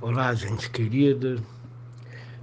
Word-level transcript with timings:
Olá, 0.00 0.32
gente 0.32 0.70
querida. 0.70 1.42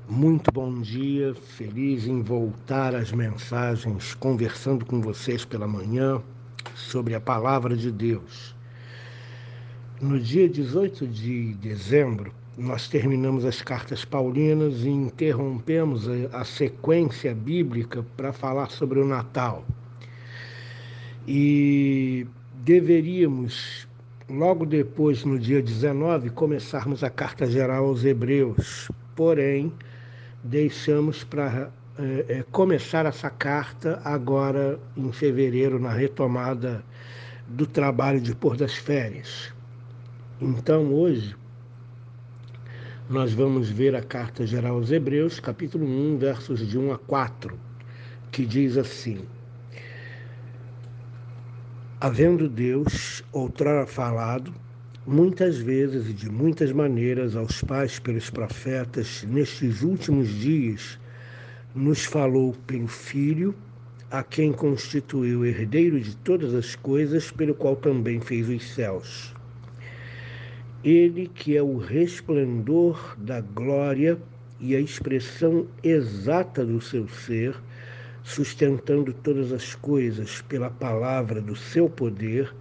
Muito 0.09 0.51
bom 0.51 0.81
dia. 0.81 1.33
Feliz 1.33 2.05
em 2.05 2.21
voltar 2.21 2.93
às 2.93 3.13
mensagens, 3.13 4.13
conversando 4.13 4.85
com 4.85 4.99
vocês 4.99 5.45
pela 5.45 5.65
manhã 5.65 6.21
sobre 6.75 7.15
a 7.15 7.21
palavra 7.21 7.73
de 7.77 7.93
Deus. 7.93 8.53
No 10.01 10.19
dia 10.19 10.49
18 10.49 11.07
de 11.07 11.53
dezembro, 11.53 12.33
nós 12.57 12.89
terminamos 12.89 13.45
as 13.45 13.61
cartas 13.61 14.03
paulinas 14.03 14.83
e 14.83 14.89
interrompemos 14.89 16.09
a, 16.33 16.43
sequência 16.43 17.33
bíblica 17.33 18.05
para 18.17 18.33
falar 18.33 18.69
sobre 18.69 18.99
o 18.99 19.07
Natal. 19.07 19.65
E 21.25 22.27
deveríamos 22.65 23.87
logo 24.29 24.65
depois, 24.65 25.23
no 25.23 25.37
dia 25.37 25.61
19, 25.61 26.29
começarmos 26.31 27.03
a 27.03 27.09
carta 27.09 27.45
geral 27.45 27.85
aos 27.85 28.03
Hebreus. 28.03 28.89
Porém, 29.15 29.71
deixamos 30.43 31.23
para 31.23 31.71
é, 31.97 32.25
é, 32.27 32.43
começar 32.51 33.05
essa 33.05 33.29
carta 33.29 34.01
agora 34.03 34.79
em 34.97 35.11
fevereiro, 35.11 35.79
na 35.79 35.91
retomada 35.91 36.83
do 37.47 37.65
trabalho 37.65 38.19
depois 38.19 38.57
das 38.57 38.73
férias. 38.73 39.53
Então, 40.41 40.93
hoje, 40.93 41.35
nós 43.09 43.31
vamos 43.33 43.69
ver 43.69 43.95
a 43.95 44.01
carta 44.01 44.45
geral 44.45 44.75
aos 44.75 44.91
Hebreus, 44.91 45.39
capítulo 45.39 45.85
1, 45.85 46.17
versos 46.17 46.67
de 46.67 46.77
1 46.77 46.91
a 46.91 46.97
4, 46.97 47.57
que 48.31 48.45
diz 48.45 48.75
assim 48.77 49.19
havendo 52.05 52.47
Deus 52.47 53.23
outrora 53.31 53.83
falado, 53.87 54.53
muitas 55.07 55.57
vezes 55.57 56.07
e 56.07 56.13
de 56.13 56.29
muitas 56.29 56.71
maneiras 56.71 57.35
aos 57.35 57.63
pais 57.63 57.97
pelos 57.97 58.29
profetas, 58.29 59.25
nestes 59.27 59.81
últimos 59.81 60.29
dias, 60.29 60.99
nos 61.73 62.05
falou 62.05 62.53
pelo 62.67 62.87
Filho, 62.87 63.55
a 64.11 64.21
quem 64.21 64.53
constituiu 64.53 65.43
herdeiro 65.43 65.99
de 65.99 66.15
todas 66.17 66.53
as 66.53 66.75
coisas, 66.75 67.31
pelo 67.31 67.55
qual 67.55 67.75
também 67.75 68.21
fez 68.21 68.49
os 68.49 68.75
céus. 68.75 69.33
Ele 70.83 71.27
que 71.33 71.57
é 71.57 71.63
o 71.63 71.79
resplendor 71.79 73.15
da 73.17 73.41
glória 73.41 74.15
e 74.59 74.75
a 74.75 74.79
expressão 74.79 75.65
exata 75.81 76.63
do 76.63 76.79
seu 76.79 77.07
ser, 77.07 77.55
sustentando 78.25 79.13
todas 79.13 79.53
as 79.53 79.75
coisas 79.75 80.41
pela 80.41 80.71
palavra 80.71 81.39
do 81.39 81.55
seu 81.55 81.87
poder, 81.87 82.51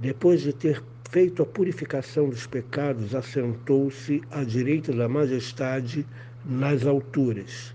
depois 0.00 0.42
de 0.42 0.52
ter 0.52 0.82
feito 1.08 1.44
a 1.44 1.46
purificação 1.46 2.28
dos 2.28 2.44
pecados, 2.44 3.14
assentou-se 3.14 4.20
à 4.32 4.42
direita 4.42 4.92
da 4.92 5.08
majestade 5.08 6.04
nas 6.44 6.84
alturas, 6.84 7.72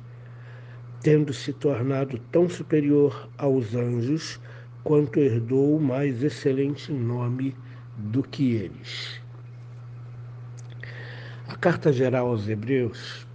tendo 1.02 1.33
se 1.33 1.53
tornado 1.53 2.19
tão 2.33 2.49
superior 2.49 3.29
aos 3.37 3.73
anjos 3.75 4.37
quanto 4.83 5.17
herdou 5.17 5.77
o 5.77 5.81
mais 5.81 6.21
excelente 6.21 6.91
nome 6.91 7.55
do 7.95 8.21
que 8.21 8.55
eles. 8.55 9.21
A 11.47 11.55
carta 11.55 11.93
geral 11.93 12.27
aos 12.27 12.49
Hebreus, 12.49 13.25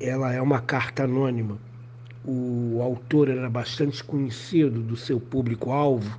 ela 0.00 0.32
é 0.32 0.42
uma 0.42 0.60
carta 0.60 1.04
anônima 1.04 1.58
o 2.26 2.82
autor 2.82 3.28
era 3.28 3.48
bastante 3.48 4.02
conhecido 4.02 4.82
do 4.82 4.96
seu 4.96 5.20
público-alvo, 5.20 6.18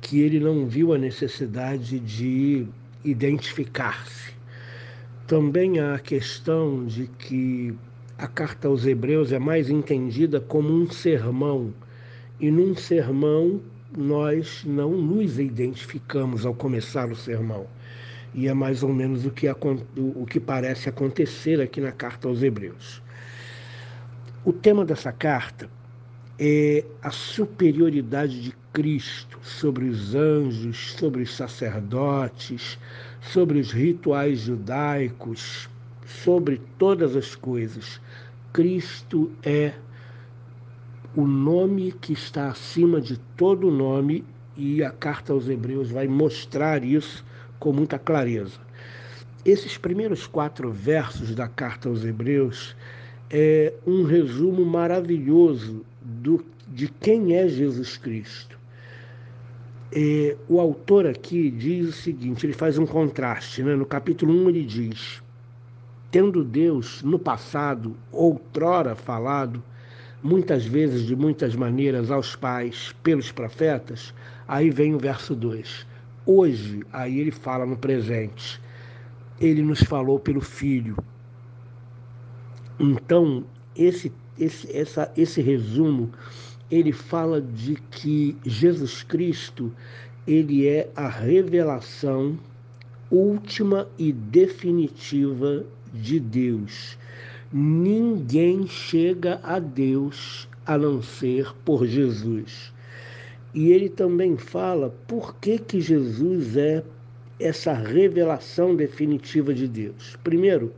que 0.00 0.20
ele 0.20 0.38
não 0.38 0.66
viu 0.66 0.92
a 0.92 0.98
necessidade 0.98 1.98
de 1.98 2.66
identificar-se. 3.02 4.34
Também 5.26 5.80
há 5.80 5.94
a 5.94 5.98
questão 5.98 6.84
de 6.84 7.06
que 7.06 7.74
a 8.18 8.26
carta 8.26 8.68
aos 8.68 8.84
Hebreus 8.84 9.32
é 9.32 9.38
mais 9.38 9.70
entendida 9.70 10.40
como 10.40 10.68
um 10.70 10.90
sermão, 10.90 11.72
e 12.38 12.50
num 12.50 12.76
sermão 12.76 13.62
nós 13.96 14.62
não 14.66 14.90
nos 14.90 15.38
identificamos 15.38 16.44
ao 16.44 16.54
começar 16.54 17.10
o 17.10 17.16
sermão. 17.16 17.66
E 18.34 18.48
é 18.48 18.52
mais 18.52 18.82
ou 18.82 18.92
menos 18.92 19.24
o 19.24 19.30
que, 19.30 19.46
o 19.48 20.26
que 20.26 20.40
parece 20.40 20.88
acontecer 20.88 21.60
aqui 21.60 21.80
na 21.80 21.92
carta 21.92 22.28
aos 22.28 22.42
Hebreus. 22.42 23.00
O 24.46 24.52
tema 24.52 24.84
dessa 24.84 25.10
carta 25.10 25.70
é 26.38 26.84
a 27.00 27.10
superioridade 27.10 28.42
de 28.42 28.54
Cristo 28.74 29.38
sobre 29.42 29.86
os 29.86 30.14
anjos, 30.14 30.90
sobre 30.98 31.22
os 31.22 31.34
sacerdotes, 31.34 32.78
sobre 33.22 33.58
os 33.58 33.72
rituais 33.72 34.40
judaicos, 34.40 35.66
sobre 36.04 36.60
todas 36.76 37.16
as 37.16 37.34
coisas. 37.34 37.98
Cristo 38.52 39.32
é 39.42 39.72
o 41.16 41.26
nome 41.26 41.92
que 41.92 42.12
está 42.12 42.48
acima 42.48 43.00
de 43.00 43.16
todo 43.38 43.70
nome 43.70 44.26
e 44.58 44.84
a 44.84 44.90
carta 44.90 45.32
aos 45.32 45.48
Hebreus 45.48 45.90
vai 45.90 46.06
mostrar 46.06 46.84
isso 46.84 47.24
com 47.58 47.72
muita 47.72 47.98
clareza. 47.98 48.60
Esses 49.42 49.78
primeiros 49.78 50.26
quatro 50.26 50.70
versos 50.70 51.34
da 51.34 51.48
carta 51.48 51.88
aos 51.88 52.04
Hebreus 52.04 52.76
é 53.36 53.72
um 53.84 54.04
resumo 54.04 54.64
maravilhoso 54.64 55.84
do, 56.00 56.44
de 56.68 56.86
quem 56.86 57.34
é 57.34 57.48
Jesus 57.48 57.96
Cristo. 57.96 58.56
É, 59.92 60.36
o 60.48 60.60
autor 60.60 61.04
aqui 61.04 61.50
diz 61.50 61.88
o 61.88 61.92
seguinte: 61.92 62.46
ele 62.46 62.52
faz 62.52 62.78
um 62.78 62.86
contraste. 62.86 63.60
Né? 63.64 63.74
No 63.74 63.84
capítulo 63.84 64.32
1, 64.32 64.50
ele 64.50 64.64
diz: 64.64 65.20
Tendo 66.12 66.44
Deus 66.44 67.02
no 67.02 67.18
passado, 67.18 67.96
outrora 68.12 68.94
falado, 68.94 69.60
muitas 70.22 70.64
vezes, 70.64 71.04
de 71.04 71.16
muitas 71.16 71.56
maneiras, 71.56 72.12
aos 72.12 72.36
pais, 72.36 72.94
pelos 73.02 73.32
profetas, 73.32 74.14
aí 74.46 74.70
vem 74.70 74.94
o 74.94 74.98
verso 74.98 75.34
2. 75.34 75.84
Hoje, 76.24 76.84
aí 76.92 77.18
ele 77.18 77.32
fala 77.32 77.66
no 77.66 77.76
presente, 77.76 78.60
ele 79.40 79.60
nos 79.60 79.82
falou 79.82 80.20
pelo 80.20 80.40
Filho 80.40 80.96
então, 82.78 83.44
esse, 83.76 84.12
esse, 84.38 84.76
essa, 84.76 85.12
esse 85.16 85.40
resumo, 85.40 86.10
ele 86.70 86.92
fala 86.92 87.40
de 87.40 87.76
que 87.90 88.36
Jesus 88.44 89.02
Cristo, 89.02 89.72
ele 90.26 90.66
é 90.66 90.90
a 90.96 91.08
revelação 91.08 92.38
última 93.10 93.88
e 93.98 94.12
definitiva 94.12 95.64
de 95.92 96.18
Deus. 96.18 96.98
Ninguém 97.52 98.66
chega 98.66 99.38
a 99.42 99.58
Deus 99.58 100.48
a 100.66 100.76
não 100.76 101.00
ser 101.00 101.54
por 101.64 101.86
Jesus. 101.86 102.72
E 103.54 103.70
ele 103.70 103.88
também 103.88 104.36
fala 104.36 104.92
por 105.06 105.36
que, 105.36 105.58
que 105.58 105.80
Jesus 105.80 106.56
é 106.56 106.82
essa 107.38 107.72
revelação 107.72 108.74
definitiva 108.74 109.54
de 109.54 109.68
Deus. 109.68 110.16
Primeiro, 110.24 110.72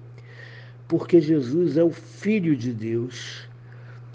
porque 0.88 1.20
Jesus 1.20 1.76
é 1.76 1.82
o 1.82 1.90
Filho 1.90 2.56
de 2.56 2.72
Deus. 2.72 3.48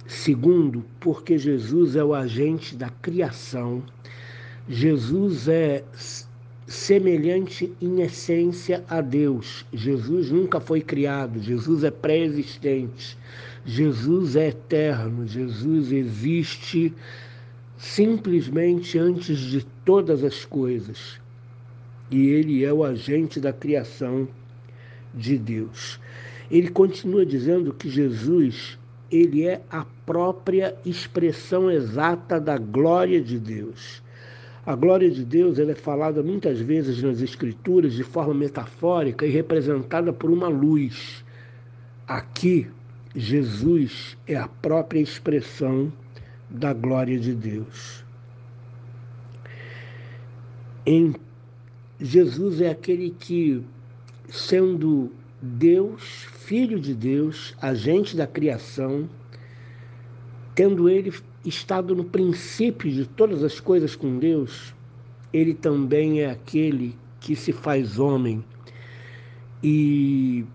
Segundo, 0.07 0.83
porque 0.99 1.37
Jesus 1.37 1.95
é 1.95 2.03
o 2.03 2.13
agente 2.13 2.75
da 2.75 2.89
criação. 2.89 3.83
Jesus 4.67 5.47
é 5.47 5.83
semelhante 6.67 7.73
em 7.81 8.01
essência 8.01 8.83
a 8.89 9.01
Deus. 9.01 9.65
Jesus 9.73 10.31
nunca 10.31 10.59
foi 10.59 10.81
criado, 10.81 11.41
Jesus 11.41 11.83
é 11.83 11.91
pré-existente. 11.91 13.17
Jesus 13.65 14.35
é 14.35 14.47
eterno, 14.47 15.27
Jesus 15.27 15.91
existe 15.91 16.93
simplesmente 17.77 18.97
antes 18.97 19.37
de 19.37 19.65
todas 19.83 20.23
as 20.23 20.45
coisas. 20.45 21.19
E 22.09 22.27
ele 22.27 22.63
é 22.63 22.73
o 22.73 22.83
agente 22.83 23.39
da 23.39 23.53
criação 23.53 24.27
de 25.13 25.37
Deus. 25.37 25.99
Ele 26.51 26.67
continua 26.67 27.25
dizendo 27.25 27.73
que 27.73 27.89
Jesus, 27.89 28.77
ele 29.09 29.47
é 29.47 29.61
a 29.71 29.85
própria 30.05 30.75
expressão 30.85 31.71
exata 31.71 32.41
da 32.41 32.57
glória 32.57 33.21
de 33.21 33.39
Deus. 33.39 34.03
A 34.65 34.75
glória 34.75 35.09
de 35.09 35.23
Deus 35.23 35.57
ela 35.57 35.71
é 35.71 35.75
falada 35.75 36.21
muitas 36.21 36.59
vezes 36.59 37.01
nas 37.01 37.21
Escrituras 37.21 37.93
de 37.93 38.03
forma 38.03 38.33
metafórica 38.33 39.25
e 39.25 39.29
representada 39.29 40.11
por 40.11 40.29
uma 40.29 40.49
luz. 40.49 41.23
Aqui, 42.05 42.67
Jesus 43.15 44.17
é 44.27 44.35
a 44.35 44.49
própria 44.49 44.99
expressão 44.99 45.91
da 46.49 46.73
glória 46.73 47.17
de 47.17 47.33
Deus. 47.33 48.03
Em 50.85 51.15
Jesus 51.97 52.59
é 52.59 52.71
aquele 52.71 53.11
que, 53.11 53.63
sendo 54.27 55.11
Deus, 55.41 56.27
Filho 56.45 56.79
de 56.79 56.93
Deus, 56.93 57.55
agente 57.61 58.15
da 58.15 58.27
criação, 58.27 59.09
tendo 60.53 60.87
ele 60.87 61.11
estado 61.43 61.95
no 61.95 62.03
princípio 62.03 62.91
de 62.91 63.05
todas 63.05 63.43
as 63.43 63.59
coisas 63.59 63.95
com 63.95 64.19
Deus, 64.19 64.75
ele 65.33 65.53
também 65.53 66.21
é 66.21 66.29
aquele 66.29 66.95
que 67.19 67.35
se 67.35 67.51
faz 67.51 67.97
homem 67.97 68.43
e 69.63 70.45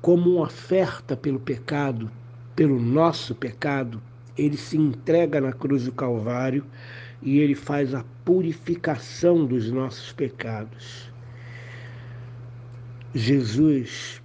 como 0.00 0.42
oferta 0.42 1.16
pelo 1.16 1.38
pecado, 1.38 2.10
pelo 2.56 2.80
nosso 2.80 3.34
pecado, 3.34 4.02
ele 4.36 4.56
se 4.56 4.76
entrega 4.76 5.40
na 5.40 5.52
cruz 5.52 5.84
do 5.84 5.92
Calvário 5.92 6.64
e 7.22 7.38
ele 7.38 7.54
faz 7.54 7.94
a 7.94 8.04
purificação 8.24 9.44
dos 9.44 9.70
nossos 9.70 10.12
pecados. 10.12 11.11
Jesus, 13.14 14.22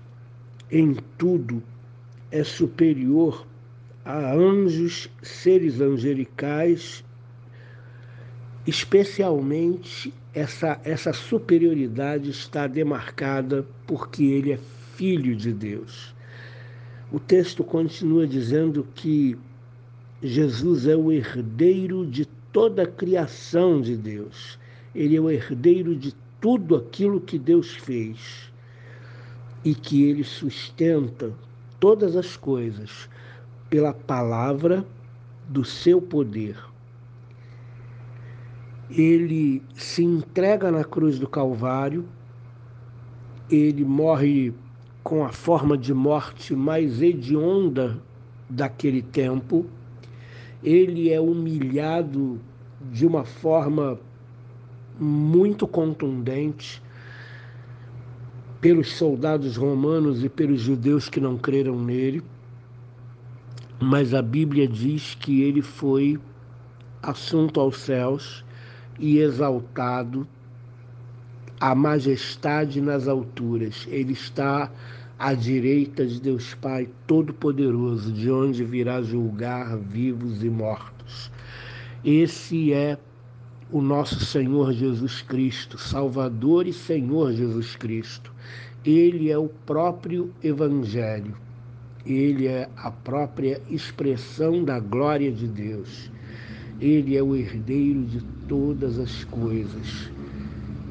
em 0.72 0.96
tudo, 1.18 1.62
é 2.32 2.42
superior 2.42 3.46
a 4.06 4.34
anjos, 4.34 5.10
seres 5.22 5.82
angelicais, 5.82 7.04
especialmente 8.66 10.14
essa, 10.34 10.80
essa 10.86 11.12
superioridade 11.12 12.30
está 12.30 12.66
demarcada 12.66 13.68
porque 13.86 14.24
ele 14.24 14.54
é 14.54 14.60
filho 14.96 15.36
de 15.36 15.52
Deus. 15.52 16.16
O 17.12 17.20
texto 17.20 17.66
continua 17.66 18.26
dizendo 18.26 18.88
que 18.96 19.38
Jesus 20.24 20.88
é 20.88 20.96
o 20.96 21.12
herdeiro 21.12 22.08
de 22.08 22.26
toda 22.54 22.84
a 22.84 22.88
criação 22.88 23.82
de 23.82 23.98
Deus. 23.98 24.58
Ele 24.96 25.18
é 25.18 25.20
o 25.20 25.30
herdeiro 25.30 25.94
de 25.94 26.16
tudo 26.40 26.78
aquilo 26.78 27.20
que 27.20 27.38
Deus 27.38 27.76
fez 27.76 28.48
e 29.68 29.76
que 29.76 30.02
ele 30.02 30.24
sustenta 30.24 31.34
todas 31.78 32.16
as 32.16 32.38
coisas 32.38 33.10
pela 33.70 33.92
palavra 33.92 34.86
do 35.50 35.66
seu 35.66 36.02
poder. 36.02 36.58
Ele 38.90 39.62
se 39.76 40.06
entrega 40.06 40.72
na 40.72 40.86
cruz 40.86 41.20
do 41.20 41.28
Calvário, 41.28 42.06
ele 43.50 43.84
morre 43.84 44.54
com 45.04 45.26
a 45.26 45.34
forma 45.34 45.78
de 45.78 45.94
morte 45.94 46.56
mais 46.56 47.02
hedionda 47.02 48.02
daquele 48.50 49.02
tempo, 49.02 49.66
ele 50.64 51.12
é 51.12 51.20
humilhado 51.20 52.40
de 52.90 53.06
uma 53.06 53.26
forma 53.26 54.00
muito 54.98 55.68
contundente 55.68 56.82
pelos 58.60 58.96
soldados 58.96 59.56
romanos 59.56 60.24
e 60.24 60.30
pelos 60.30 60.62
judeus 60.62 61.10
que 61.10 61.20
não 61.20 61.38
creram 61.38 61.80
nele, 61.80 62.24
mas 63.80 64.14
a 64.14 64.22
Bíblia 64.22 64.68
diz 64.68 65.16
que 65.16 65.42
ele 65.42 65.62
foi 65.62 66.20
assunto 67.02 67.60
aos 67.60 67.78
céus 67.78 68.44
e 69.00 69.20
exaltado 69.20 70.28
a 71.60 71.76
majestade 71.76 72.82
nas 72.82 73.08
alturas. 73.08 73.88
Ele 73.90 74.14
está 74.14 74.72
à 75.20 75.34
direita 75.34 76.06
de 76.06 76.20
Deus 76.20 76.54
Pai 76.56 76.90
Todo-Poderoso, 77.06 78.12
de 78.12 78.30
onde 78.32 78.64
virá 78.64 79.02
julgar 79.02 79.78
vivos 79.78 80.44
e 80.44 80.50
mortos. 80.50 81.32
Esse 82.04 82.74
é 82.74 82.98
o 83.72 83.82
nosso 83.82 84.24
Senhor 84.24 84.72
Jesus 84.72 85.22
Cristo, 85.22 85.78
Salvador 85.78 86.68
e 86.68 86.74
Senhor 86.74 87.34
Jesus 87.34 87.76
Cristo. 87.76 88.32
Ele 88.88 89.30
é 89.30 89.38
o 89.38 89.50
próprio 89.50 90.34
Evangelho. 90.42 91.36
Ele 92.06 92.48
é 92.48 92.70
a 92.78 92.90
própria 92.90 93.62
expressão 93.70 94.64
da 94.64 94.80
glória 94.80 95.30
de 95.30 95.46
Deus. 95.46 96.10
Ele 96.80 97.18
é 97.18 97.22
o 97.22 97.36
herdeiro 97.36 98.06
de 98.06 98.22
todas 98.48 98.98
as 98.98 99.26
coisas. 99.26 100.10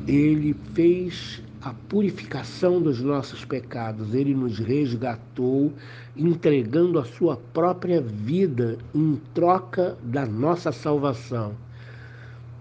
Ele 0.07 0.55
fez 0.75 1.43
a 1.63 1.73
purificação 1.89 2.83
dos 2.83 3.01
nossos 3.01 3.47
pecados. 3.47 4.13
Ele 4.13 4.35
nos 4.35 4.59
resgatou, 4.59 5.73
entregando 6.15 6.99
a 6.99 7.05
sua 7.07 7.39
própria 7.39 8.03
vida 8.03 8.77
em 8.95 9.19
troca 9.33 9.97
da 10.03 10.27
nossa 10.27 10.71
salvação. 10.71 11.55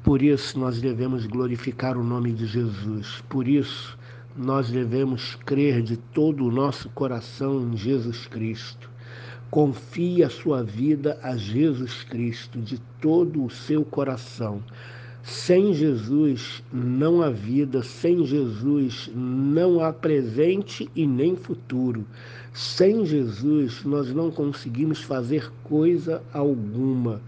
Por 0.01 0.21
isso 0.21 0.57
nós 0.57 0.79
devemos 0.79 1.25
glorificar 1.25 1.97
o 1.97 2.03
nome 2.05 2.31
de 2.31 2.45
Jesus. 2.45 3.21
Por 3.27 3.49
isso 3.49 3.97
nós 4.37 4.69
devemos 4.69 5.35
crer 5.45 5.81
de 5.81 5.95
todo 5.95 6.45
o 6.45 6.51
nosso 6.51 6.89
coração 6.89 7.61
em 7.61 7.77
Jesus 7.77 8.27
Cristo. 8.27 8.89
Confie 9.49 10.23
a 10.23 10.29
sua 10.29 10.61
vida 10.61 11.17
a 11.23 11.37
Jesus 11.37 12.03
Cristo 12.03 12.59
de 12.59 12.77
todo 12.99 13.45
o 13.45 13.49
seu 13.49 13.85
coração. 13.85 14.61
Sem 15.23 15.73
Jesus 15.73 16.61
não 16.71 17.21
há 17.21 17.29
vida, 17.29 17.81
sem 17.81 18.25
Jesus 18.25 19.09
não 19.15 19.79
há 19.79 19.93
presente 19.93 20.89
e 20.95 21.07
nem 21.07 21.35
futuro. 21.35 22.05
Sem 22.53 23.05
Jesus 23.05 23.83
nós 23.85 24.13
não 24.13 24.29
conseguimos 24.29 25.01
fazer 25.01 25.51
coisa 25.63 26.21
alguma. 26.33 27.21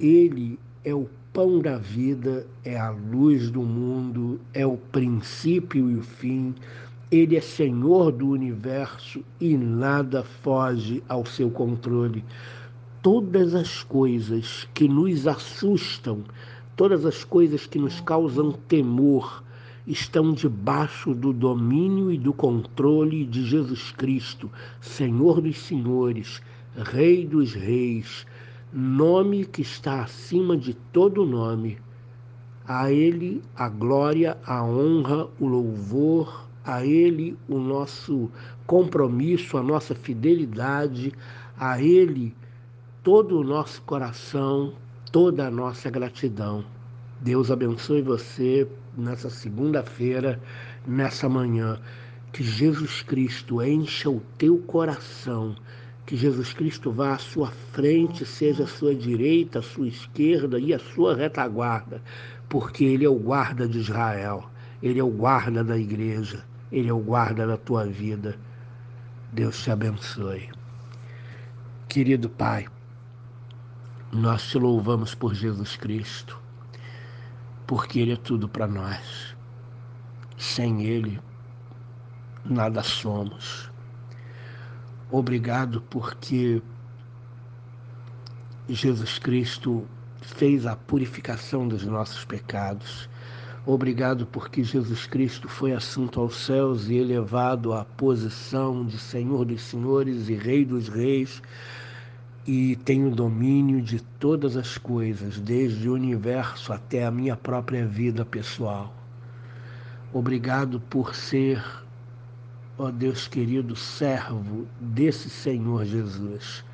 Ele 0.00 0.58
é 0.84 0.92
o 0.92 1.08
pão 1.32 1.58
da 1.60 1.78
vida, 1.78 2.46
é 2.64 2.76
a 2.78 2.90
luz 2.90 3.50
do 3.50 3.62
mundo, 3.62 4.40
é 4.52 4.66
o 4.66 4.76
princípio 4.76 5.90
e 5.90 5.96
o 5.96 6.02
fim. 6.02 6.54
Ele 7.10 7.36
é 7.36 7.40
Senhor 7.40 8.12
do 8.12 8.28
universo 8.28 9.22
e 9.40 9.56
nada 9.56 10.22
foge 10.22 11.02
ao 11.08 11.24
seu 11.26 11.50
controle. 11.50 12.24
Todas 13.02 13.54
as 13.54 13.82
coisas 13.82 14.68
que 14.74 14.88
nos 14.88 15.26
assustam, 15.26 16.24
Todas 16.74 17.04
as 17.04 17.22
coisas 17.22 17.66
que 17.66 17.78
nos 17.78 18.00
causam 18.00 18.52
temor 18.52 19.44
estão 19.86 20.32
debaixo 20.32 21.12
do 21.12 21.30
domínio 21.30 22.10
e 22.10 22.16
do 22.16 22.32
controle 22.32 23.26
de 23.26 23.44
Jesus 23.44 23.92
Cristo, 23.92 24.50
Senhor 24.80 25.42
dos 25.42 25.58
Senhores, 25.58 26.40
Rei 26.74 27.26
dos 27.26 27.52
Reis, 27.52 28.26
nome 28.72 29.44
que 29.44 29.62
está 29.62 30.02
acima 30.02 30.56
de 30.56 30.74
todo 30.74 31.26
nome. 31.26 31.78
A 32.66 32.90
Ele 32.90 33.42
a 33.54 33.68
glória, 33.68 34.38
a 34.46 34.64
honra, 34.64 35.28
o 35.38 35.46
louvor, 35.46 36.46
a 36.64 36.84
Ele 36.84 37.36
o 37.48 37.58
nosso 37.58 38.30
compromisso, 38.66 39.58
a 39.58 39.62
nossa 39.62 39.94
fidelidade, 39.94 41.12
a 41.58 41.80
Ele 41.82 42.34
todo 43.02 43.40
o 43.40 43.44
nosso 43.44 43.82
coração, 43.82 44.72
toda 45.10 45.48
a 45.48 45.50
nossa 45.50 45.90
gratidão. 45.90 46.64
Deus 47.20 47.50
abençoe 47.50 48.00
você 48.00 48.66
nessa 48.96 49.28
segunda-feira, 49.28 50.40
nessa 50.86 51.28
manhã. 51.28 51.78
Que 52.32 52.42
Jesus 52.42 53.02
Cristo 53.02 53.62
encha 53.62 54.08
o 54.08 54.22
teu 54.38 54.58
coração. 54.58 55.54
Que 56.04 56.16
Jesus 56.16 56.52
Cristo 56.52 56.90
vá 56.90 57.14
à 57.14 57.18
sua 57.18 57.50
frente, 57.72 58.26
seja 58.26 58.64
à 58.64 58.66
sua 58.66 58.94
direita, 58.94 59.60
à 59.60 59.62
sua 59.62 59.88
esquerda 59.88 60.58
e 60.58 60.74
à 60.74 60.78
sua 60.78 61.14
retaguarda, 61.14 62.02
porque 62.48 62.84
Ele 62.84 63.04
é 63.04 63.08
o 63.08 63.18
guarda 63.18 63.68
de 63.68 63.78
Israel, 63.78 64.50
Ele 64.82 64.98
é 64.98 65.04
o 65.04 65.10
guarda 65.10 65.62
da 65.62 65.78
igreja, 65.78 66.44
Ele 66.70 66.88
é 66.88 66.92
o 66.92 66.98
guarda 66.98 67.46
da 67.46 67.56
tua 67.56 67.86
vida. 67.86 68.36
Deus 69.32 69.62
te 69.62 69.70
abençoe. 69.70 70.50
Querido 71.88 72.28
Pai, 72.28 72.66
nós 74.12 74.42
te 74.50 74.58
louvamos 74.58 75.14
por 75.14 75.34
Jesus 75.34 75.76
Cristo, 75.76 76.38
porque 77.66 78.00
Ele 78.00 78.12
é 78.12 78.16
tudo 78.16 78.46
para 78.46 78.66
nós. 78.66 79.34
Sem 80.36 80.84
Ele, 80.84 81.18
nada 82.44 82.82
somos. 82.82 83.71
Obrigado 85.12 85.82
porque 85.90 86.62
Jesus 88.66 89.18
Cristo 89.18 89.86
fez 90.22 90.64
a 90.64 90.74
purificação 90.74 91.68
dos 91.68 91.84
nossos 91.84 92.24
pecados. 92.24 93.10
Obrigado 93.66 94.24
porque 94.24 94.64
Jesus 94.64 95.06
Cristo 95.06 95.50
foi 95.50 95.74
assunto 95.74 96.18
aos 96.18 96.34
céus 96.36 96.88
e 96.88 96.94
elevado 96.94 97.74
à 97.74 97.84
posição 97.84 98.86
de 98.86 98.98
Senhor 98.98 99.44
dos 99.44 99.60
Senhores 99.60 100.30
e 100.30 100.34
Rei 100.34 100.64
dos 100.64 100.88
Reis 100.88 101.42
e 102.46 102.76
tenho 102.76 103.10
domínio 103.10 103.82
de 103.82 104.00
todas 104.18 104.56
as 104.56 104.78
coisas, 104.78 105.38
desde 105.38 105.90
o 105.90 105.92
universo 105.92 106.72
até 106.72 107.04
a 107.04 107.10
minha 107.10 107.36
própria 107.36 107.86
vida 107.86 108.24
pessoal. 108.24 108.94
Obrigado 110.10 110.80
por 110.80 111.14
ser, 111.14 111.62
ó 112.82 112.90
Deus 112.90 113.28
querido, 113.28 113.76
servo 113.76 114.66
desse 114.80 115.30
Senhor 115.30 115.84
Jesus. 115.84 116.64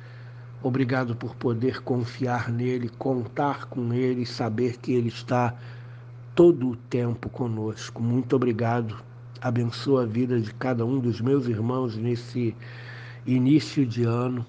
Obrigado 0.63 1.15
por 1.15 1.35
poder 1.35 1.83
confiar 1.83 2.49
nele, 2.49 2.89
contar 2.89 3.65
com 3.65 3.93
ele, 3.93 4.25
saber 4.25 4.77
que 4.77 4.91
ele 4.91 5.09
está 5.09 5.53
todo 6.33 6.69
o 6.69 6.75
tempo 6.75 7.29
conosco. 7.29 8.01
Muito 8.01 8.35
obrigado. 8.35 8.97
Abençoa 9.39 10.01
a 10.01 10.05
vida 10.07 10.41
de 10.41 10.51
cada 10.55 10.83
um 10.83 10.99
dos 10.99 11.21
meus 11.21 11.45
irmãos 11.45 11.95
nesse 11.95 12.55
início 13.27 13.85
de 13.85 14.03
ano 14.03 14.43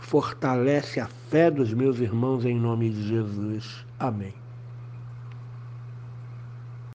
fortalece 0.00 0.98
a 0.98 1.06
fé 1.28 1.50
dos 1.50 1.74
meus 1.74 2.00
irmãos 2.00 2.46
em 2.46 2.58
nome 2.58 2.88
de 2.88 3.06
Jesus. 3.06 3.84
Amém. 3.98 4.41